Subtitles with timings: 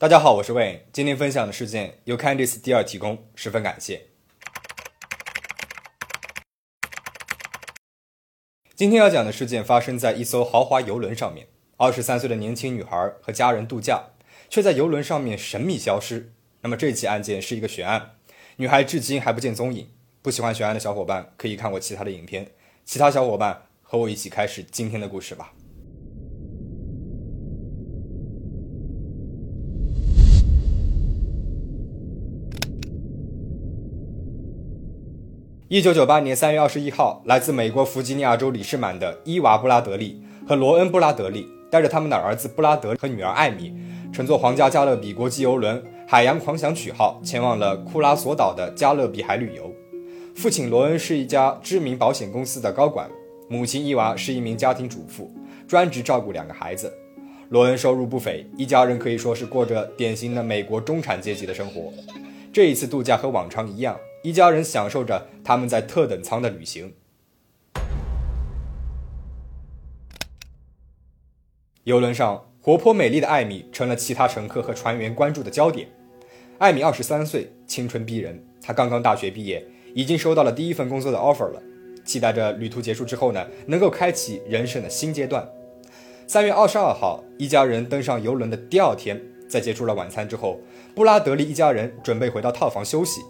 [0.00, 0.86] 大家好，我是魏。
[0.94, 4.06] 今天分享的事件由 Candice 第二提供，十分感谢。
[8.74, 14.04] 今天要讲的事件发生在一艘豪华游轮上面，二十三岁的年轻女孩和家人度假，
[14.48, 16.32] 却在游轮上面神秘消失。
[16.62, 18.12] 那么这起案件是一个悬案，
[18.56, 19.90] 女孩至今还不见踪影。
[20.22, 22.50] 不喜欢悬案的小伙伴可以看我其他的影片。
[22.86, 25.52] 其他小伙伴和我一起开始今天的故事吧。
[35.72, 43.72] 一九九八年三月二十一号，来自美国弗吉尼亚州里士满的伊娃·布拉德利和罗恩·布拉德利带着他们的儿子布拉德和女儿艾米，
[44.12, 49.72] 乘坐皇家加勒比国际游轮“海洋狂想曲号”前往了库拉索岛的加勒比海旅游。
[50.34, 53.08] 父亲罗恩是一家知名保险公司的高管，
[53.48, 55.32] 母亲伊娃是一名家庭主妇，
[55.68, 56.92] 专职照顾两个孩子。
[57.50, 61.92] 罗恩收入不菲，一家人可以说是过着典型的美国中产阶级的生活。
[62.52, 63.96] 这一次度假和往常一样。
[64.22, 66.94] 一家人享受着他们在特等舱的旅行。
[71.84, 75.88] 游轮上，活泼美丽的艾米成了其他乘客和船员关注的焦点。
[76.58, 78.46] 艾米二十三岁，青春逼人。
[78.60, 81.62] 她刚刚大学毕业，已经收到了第一份工作的 offer 了，
[82.04, 85.48] 期待着旅途结束之后呢，能够开启人生的新阶段。
[86.26, 89.18] 三月二十二号，一家人登上游轮的第二天，
[89.48, 90.60] 在结束了晚餐之后，
[90.94, 93.22] 布拉德利一家人准备回到套房休息。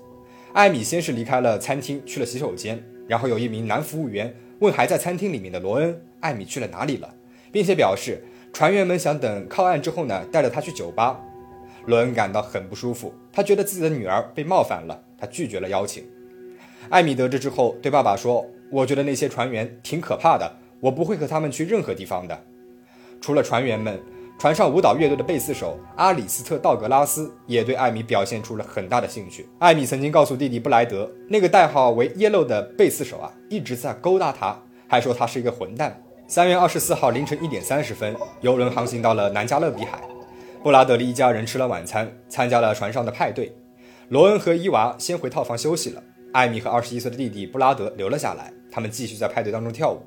[0.52, 7.14] 艾米先是离开了餐厅，去了洗手间，然后有一名男服务员问还在餐厅里面的罗恩：“艾米去了哪里了？”
[7.52, 11.20] 并且表示船员们想等靠岸之后呢，带着他去酒吧。
[11.86, 16.04] 罗恩感到很不舒服，他觉得自己的女儿被冒犯了，他拒绝了邀请。
[16.88, 22.42] 艾米得知之后对爸爸说：“我觉得那些船员挺可怕的，我不会和他们去任何地方的，
[23.20, 24.00] 除了船员们。”
[24.40, 29.46] 船上舞蹈乐队的贝斯手阿里斯特·道格拉斯也对艾米表现出了很大的兴趣。
[29.58, 36.02] 艾米曾经告诉弟弟布莱德，那个代号为 Yellow 的贝斯手啊，一直在勾搭他，还说他是一个混蛋。
[36.26, 40.00] 三月二十四号凌晨一点三十分，游轮航行到了南加勒比海。
[40.62, 43.54] 布拉德利一家人吃了晚餐，参加了船上的派对。
[44.08, 50.00] 罗恩和伊娃先回套房休息了，艾米和二十一岁的弟弟布拉德留了下来，他们继续在派对当中跳舞。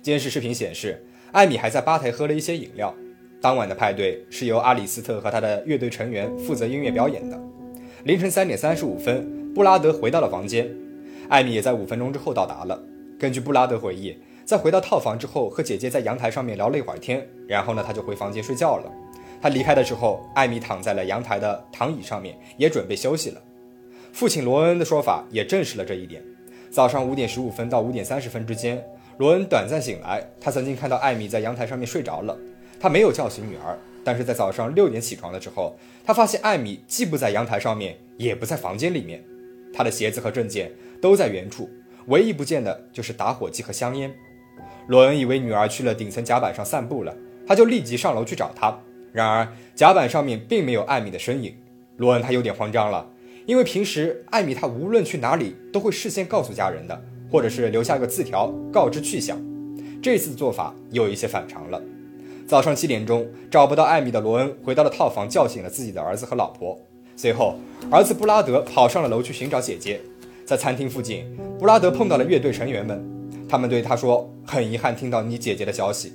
[0.00, 2.94] 监视视频显示，艾米还在吧台喝了一些饮料。
[3.42, 7.36] 当晚的派对是由阿里斯特和他的乐队成员负责音乐表演的。
[8.04, 10.70] 凌晨三点三十五分，布拉德回到了房间，
[11.28, 12.80] 艾米也在五分钟之后到达了。
[13.18, 18.88] 根据布拉德回忆，在回到套房之后，和姐姐在阳台上面聊了一会儿天，然后呢，他就回房间睡觉了。
[19.40, 23.42] 他离开的时候，艾米躺在了阳台的躺椅上面，也准备休息了。
[24.12, 26.22] 父亲罗恩的说法也证实了这一点。
[26.70, 28.80] 早上五点十五分到五点三十分之间，
[29.18, 32.38] 罗恩短暂醒来，他曾经看到艾米在阳台上面睡着了。
[32.82, 39.22] 他没有叫醒女儿，但是在早上六点起床的时候，他发现艾米既不在阳台上面，也不在房间里面，
[39.72, 41.70] 他的鞋子和证件都在原处，
[42.08, 44.12] 唯一不见的就是打火机和香烟。
[44.88, 47.16] 罗恩以为女儿去了顶层甲板上散步了，
[47.46, 48.76] 他就立即上楼去找她。
[49.12, 51.54] 然而甲板上面并没有艾米的身影。
[51.98, 53.08] 罗恩他有点慌张了，
[53.46, 57.00] 因为平时艾米她无论去哪里都会事先告诉家人的，
[57.30, 59.40] 或者是留下个字条告知去向。
[60.02, 61.80] 这次的做法有一些反常了。
[62.46, 66.78] 早上七点钟，找不到艾米的罗恩回到了套房，叫醒了自己的儿子和老婆。
[67.16, 67.56] 随后，
[67.90, 70.00] 儿子布拉德跑上了楼去寻找姐姐。
[70.44, 71.24] 在餐厅附近，
[71.58, 73.02] 布拉德碰到了乐队成员们，
[73.48, 76.12] 他们对他说：“很遗憾听到你姐姐的消息。”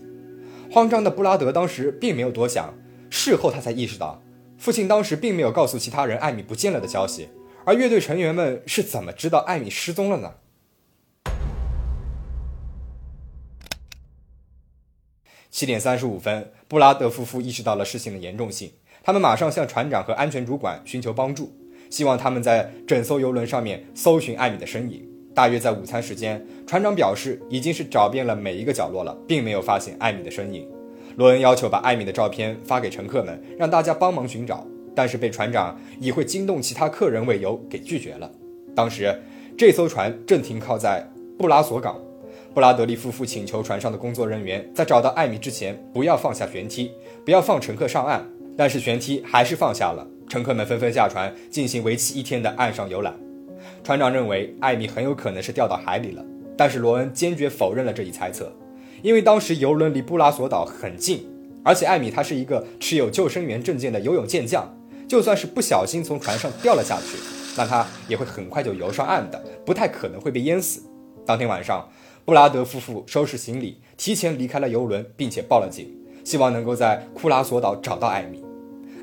[0.69, 2.73] 慌张的布拉德当时并没有多想，
[3.09, 4.21] 事后他才意识到，
[4.57, 7.29] 父亲当时并没有告诉其他人艾米不见了的消息，
[7.63, 10.33] 而乐队成员们是怎么知道艾米失踪了呢？
[15.57, 18.69] 七点三十五分，布拉德夫妇意识到了事情的严重性，
[19.01, 21.51] 他们马上向船长和安全主管寻求帮助，
[21.89, 25.03] 希望他们在整艘游轮上面搜寻艾米的身影。
[25.33, 30.69] 大约在午餐时间，船长表示已经是找遍了每一个角落了，并没有发现艾米的身影。
[31.15, 34.63] 罗恩要求把艾米的照片发给乘客们，让大家帮忙寻找，
[34.95, 38.31] 但是被船长以会惊动其他客人为由给拒绝了。
[38.75, 39.19] 当时，
[39.57, 41.03] 这艘船正停靠在
[41.35, 41.99] 布拉索港。
[42.57, 46.91] 布拉德利夫妇请求船上的工作人员在找到艾米之前不要放下舷梯，
[47.23, 48.27] 不要放乘客上岸。
[48.57, 53.13] 但是舷梯还是放下了，乘客们纷纷下船进行为期一天的岸上游览。
[53.83, 56.25] 船长认为艾米很有可能是掉到海里了，
[56.57, 58.51] 但是罗恩坚决否认了这一猜测，
[59.03, 61.29] 因为当时游轮离布拉索岛很近，
[61.63, 64.67] 而且艾米他是一个持有救生员证件的游泳健将，
[65.07, 67.19] 就算是不小心从船上掉了下去，
[67.55, 70.81] 那他也会很快就游上岸的，不太可能会被淹死。
[71.23, 71.87] 当天晚上。
[72.27, 78.43] 布拉德夫妇收拾行李，提前离开了游轮，并且报了警，希望能够在库拉索岛找到艾米。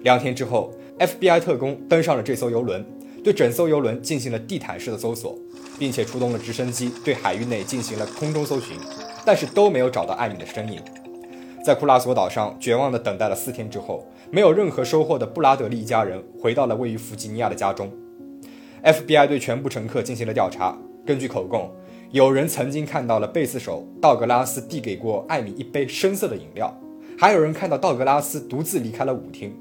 [0.03, 2.85] 两天之后，FBI 特工登上了这艘游轮，
[3.25, 5.39] 对整艘游轮进行了地毯式的搜索，
[5.79, 8.77] 并且出动了直升机对海域内进行了空中搜寻，
[9.25, 10.79] 但是都没有找到艾米的身影。
[11.65, 17.91] 在库拉索岛上绝望地等待了四天之后，没有任何收获的布拉德利一家人回到了位于弗吉尼亚的家中。
[18.83, 21.71] FBI 对全部乘客进行了调查，根据口供，
[22.15, 26.73] 有人曾经看到了贝斯手道格拉斯递给过艾米一杯深色的饮料，
[27.19, 29.53] 还有人看到道格拉斯独自离开了舞厅。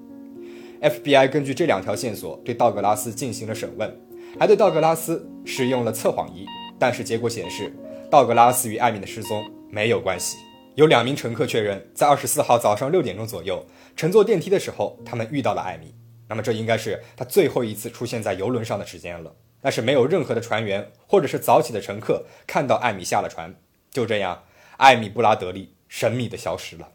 [0.80, 3.92] FBI 根据这两条线索对道格拉斯进行了审问，
[4.40, 6.46] 还对道格拉斯使用了测谎仪，
[6.78, 7.74] 但是结果显示，
[8.12, 10.38] 道格拉斯与艾米的失踪没有关系。
[10.76, 13.66] 有两名乘客确认，在二十四号早上六点钟左右
[13.96, 15.96] 乘坐电梯的时候，他们遇到了艾米。
[16.30, 19.34] 那么这应该是他最后一次出现在游轮上的时间了。
[19.64, 23.56] 但是没有任何的船员或者是早起的乘客看到艾米下了船。
[23.90, 24.44] 就这样，
[24.78, 26.90] 艾米布拉德利神秘的消失了。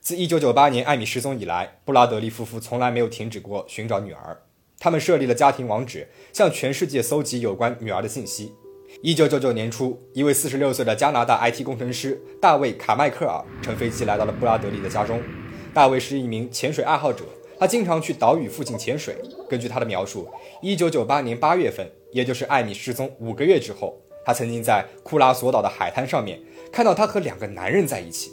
[0.00, 4.42] 自一九九八年艾米失踪以来，布拉德利夫妇从来没有停止过寻找女儿。
[4.80, 8.52] 他们设立了家庭网址，向全世界搜集有关女儿的信息。
[9.00, 15.22] 一九九九年初，一位四十六岁的加拿大 IT 工程师大卫·卡迈克尔乘飞机来到了布拉德利的家中。
[15.72, 17.24] 大卫是一名潜水爱好者，
[17.62, 19.14] 他经常去岛屿附近潜水。
[19.48, 20.28] 根据他的描述，
[20.60, 26.40] 一九九八年八月份，也就是艾米失踪五个月之后，他曾经在库拉索岛的海滩上面
[26.72, 28.32] 看到他和两个男人在一起。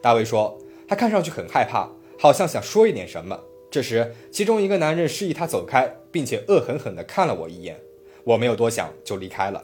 [0.00, 0.58] 大卫说，
[0.88, 1.88] 他看上去很害怕，
[2.18, 3.38] 好像想说一点什么。
[3.70, 7.80] 这时，其中一个男人示意他走开，并且恶狠狠地看了我一眼。
[8.24, 9.62] 我没有多想就离开了。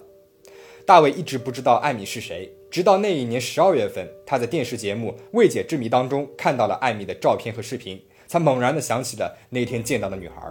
[0.87, 8.01] 大卫一直不知道艾米是谁，直到那一年十二月份，他在电视节目《未解之谜》当中看到了艾米的照片和视频，
[8.33, 10.43] 才猛然的想起了那天见到的女孩。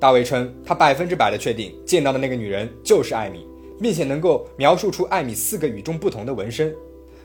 [0.00, 3.46] 大卫称，他百分之百的确定见到的那个女人就是艾米，
[3.78, 6.74] 并且能够描述出艾米四个与众不同的纹身：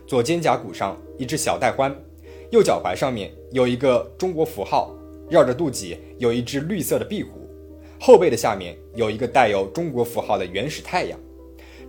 [0.05, 1.95] 左肩胛骨上一只小带欢，
[2.51, 4.94] 右脚踝上面有一个中国符号，
[5.29, 7.50] 绕着肚脐有一只绿色的壁虎。
[7.97, 11.17] 后背的下面有一个带有中国符号的原始太阳，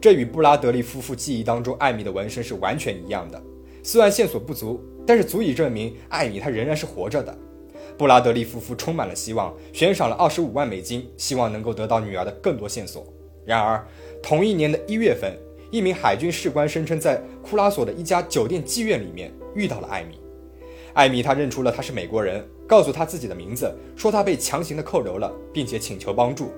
[0.01, 3.43] 这与布拉德利夫妇记忆当中艾米的纹身是完全一样的。
[3.83, 7.37] 虽然线索不足，但是足以证明艾米她仍然是活着的。
[7.97, 13.07] 布拉德利夫妇充满了希望，悬赏了二十五万美金，希望能够得到女儿的更多线索。
[13.45, 13.87] 然而，
[14.23, 15.37] 同一年的一月份，
[15.71, 20.19] 一名海军士官声称在库拉索的一家酒店妓院里面遇到了艾米。
[20.93, 22.45] 艾米他认出了他是美国人。
[22.67, 26.51] 告诉他自己的名字，说他被强行的扣留了，并且请求帮助。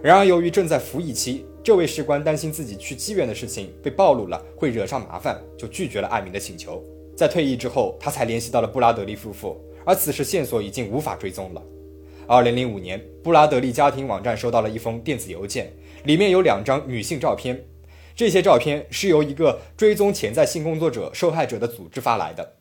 [0.00, 6.80] 然而，由于正在服役期，这位士官担心自己去妓院的事情被暴露了，会惹上麻烦，就拒绝了艾米的请求。
[7.16, 11.60] 在退役之后，他才联系到了布拉德利夫妇，而此时线索已经无法追踪了。
[12.28, 15.68] 二零零五年，布拉德利家庭网站收到了一封电子邮件，
[16.04, 17.60] 里面有两张女性照片，
[18.14, 22.52] 这些照片是由一个追踪潜在性工作者受害者的组织发来的。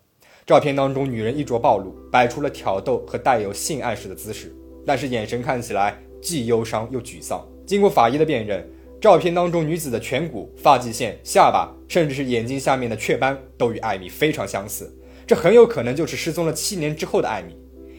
[0.44, 4.52] 照片当中，女人衣着暴露，摆出了挑逗和带有性暗示的姿势，
[4.84, 7.48] 但是眼神看起来既忧伤又沮丧。
[7.64, 8.68] 经过法医的辨认，
[9.00, 14.92] 照片当中女子的颧骨、发际线、下巴，甚至是眼睛下面的雀斑，都与艾米非常相似。
[15.30, 17.56] 这很有可能就是失踪了七年之后的艾米。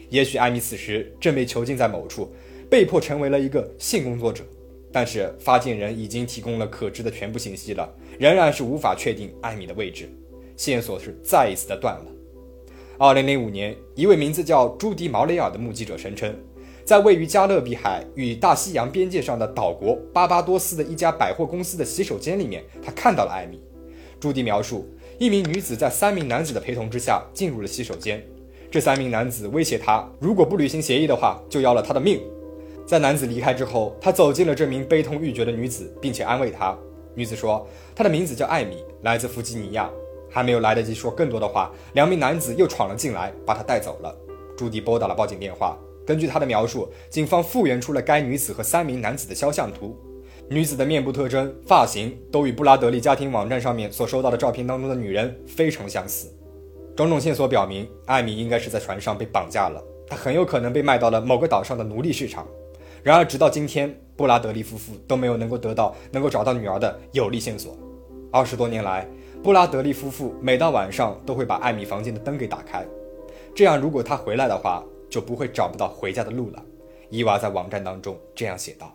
[0.09, 2.29] 也许艾米此时正被囚禁在某处，
[2.69, 4.43] 被迫成为了一个性工作者。
[4.91, 7.89] 但是发件人已经提供了可知的全部信息了，
[8.19, 10.13] 仍然是无法确定艾米的位置，
[10.57, 12.05] 线索是再一次的断了。
[12.97, 16.35] 二零零五年，一位名字叫朱迪·毛雷尔的目击者声称，
[16.83, 23.61] 在位于加勒比海与大西洋边界上的岛国巴巴多斯的一家百货公司的洗手间里面，他看到了艾米。
[24.19, 24.85] 朱迪描述，
[25.21, 28.25] 一名女子在三名男子的陪同之下进入了洗手间，
[28.71, 32.19] 这三名男子威胁她，如果不履行协议的话，就要了他的命。
[32.87, 36.75] 在男子离开之后，他走进了这名悲痛欲绝的女子，并且安慰她。
[37.13, 39.87] 女子说，她的名字叫艾米，来自弗吉尼亚。
[40.27, 44.17] 还没有来得及说更多的话，两名男子又闯了进来，把她带走了。
[44.57, 45.77] 朱迪拨打了报警电话。
[46.03, 49.95] 根据他的描述，警方复原出了该女子和三名男子的肖像图，
[50.51, 56.29] 女子的面部特征、发型都与布拉德利家庭网站上面所收到的照片当中的女人非常相似。
[56.93, 62.45] 种种线索表明，艾米应该是在船上被绑架了，她很有可能被卖到了某个岛上的奴隶市场。
[63.01, 67.73] 然而，直到今天，布拉德利夫妇都没有能够得到能够找到女儿的有力线索。
[68.29, 69.07] 二十多年来。
[69.41, 72.85] 布拉德利夫妇每到晚上都会把艾米房间的灯给打开，
[73.55, 76.61] 这样如果她回来的话，就不会找不到回家的路了。
[77.09, 78.93] 伊娃在网站当中这样写道。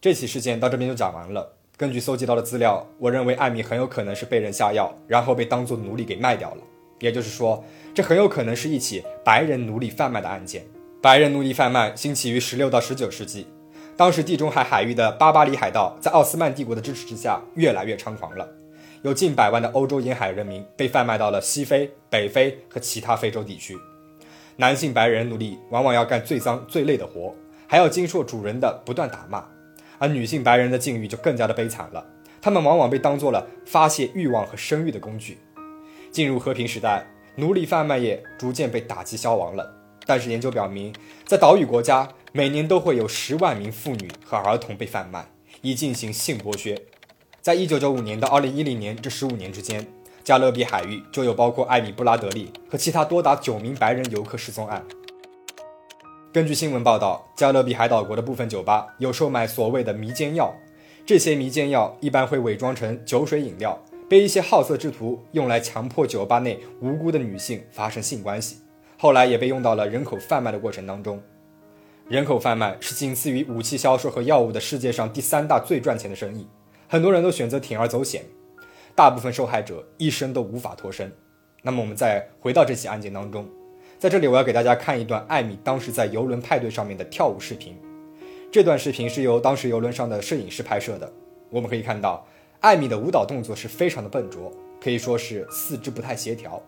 [0.00, 1.54] 这起事件到这边就讲完了。
[1.76, 6.62] 根据搜集到的资料，我认为艾米很有可能是被人下药，然后被当作奴隶给卖掉了。
[7.00, 7.62] 也就是说，
[7.94, 10.64] 这很有可能是一起白人奴隶贩卖的案件。
[11.02, 13.46] 白人奴隶贩卖兴起于十六到十九世纪。
[13.96, 18.46] 当时地中海海域的巴巴里海盗在奥斯曼帝国的支持之下越来越猖狂了，
[19.02, 23.76] 有近百万的欧洲沿海人民被贩卖到了西非、北非和其他非洲地区。
[24.56, 27.34] 男性白人奴隶往往要干最脏最累的活，
[27.66, 29.44] 还要经受主人的不断打骂，
[29.98, 32.06] 而女性白人的境遇就更加的悲惨了，
[32.40, 35.38] 他们往往被当做了发泄欲望和生育的工具。
[36.10, 39.74] 进入和平时代，奴隶贩卖业逐渐被打击消亡了。
[40.06, 45.26] 但是研究表明，在岛屿国家，每年都会有十万名妇女和儿童被贩卖，
[45.62, 46.80] 以进行性剥削。
[47.42, 49.86] 在一九九五年到二零一零年这十五年之间，
[50.22, 54.84] 加勒比海域就有包括艾米布拉德利和其他多达九名白人游客失踪案。
[56.36, 60.54] 根据新闻报道，加勒比海岛国的部分酒吧有售卖所谓的迷奸药，
[61.06, 68.58] 这些迷奸药一般会伪装成酒水饮料，被一些好色之徒用来强迫酒吧内无辜的女性发生性关系。
[68.98, 71.18] 后来也被用到了人口贩卖的过程当中。
[72.06, 76.46] 人口贩卖是仅次于武器销售和药物的世界上第三大最赚钱的生意，
[76.86, 78.22] 很多人都选择铤而走险，
[78.94, 81.10] 大部分受害者一生都无法脱身。
[81.62, 83.48] 那么我们再回到这起案件当中，
[83.98, 87.74] 在这里我要给大家看一段艾米当时在游轮派对上面的跳舞视频。
[88.52, 91.10] 这段视频是由当时游轮上的摄影师拍摄的。
[91.48, 92.26] 我们可以看到，
[92.60, 96.62] 艾米的舞蹈动作是非常的笨拙，可以说是四肢不太协调。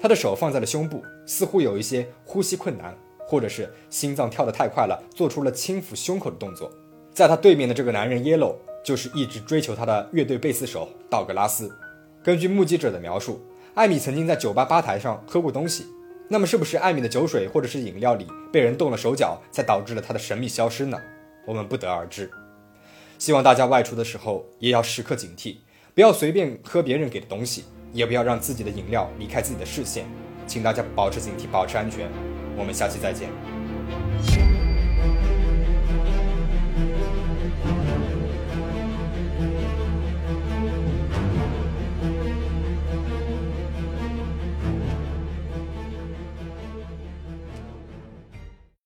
[0.00, 2.96] 他的手放在了胸部，似乎有一些呼吸困难，
[3.26, 6.70] 或者是心脏跳得太快了，做出了轻抚胸口的动作。
[7.12, 11.74] 在他对面的这个男人 Yellow 就是一直追求他的乐队贝斯手道格拉斯。
[12.22, 13.40] 根据目击者的描述，
[13.74, 15.84] 艾米曾经在酒吧吧台上喝过东西。
[16.32, 20.96] 那么，是不是艾米的酒水或者是饮料里被人动了手脚，才导致了他的神秘消失呢？
[21.44, 22.30] 我们不得而知。
[23.18, 25.56] 希望大家外出的时候也要时刻警惕，
[25.92, 27.64] 不要随便喝别人给的东西。
[27.92, 30.06] 也不要让自己的饮料离开自己的视线，
[30.46, 32.08] 请大家保持警惕，保持安全。
[32.56, 33.59] 我们下期再见。